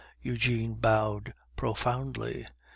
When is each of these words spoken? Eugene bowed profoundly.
Eugene 0.23 0.73
bowed 0.73 1.31
profoundly. 1.55 2.47